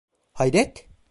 Hayret! 0.33 0.87